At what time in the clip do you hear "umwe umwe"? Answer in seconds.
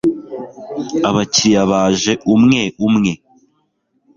2.35-3.11